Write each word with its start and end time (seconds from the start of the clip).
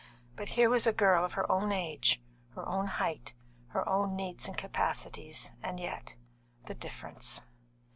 But 0.35 0.49
here 0.57 0.67
was 0.67 0.87
a 0.87 0.93
girl 0.93 1.23
of 1.23 1.33
her 1.33 1.45
own 1.51 1.71
age, 1.71 2.23
her 2.55 2.67
own 2.67 2.87
height, 2.87 3.35
her 3.67 3.87
own 3.87 4.15
needs 4.15 4.47
and 4.47 4.57
capacities, 4.57 5.51
and 5.61 5.79
yet 5.79 6.15
the 6.65 6.73
difference! 6.73 7.39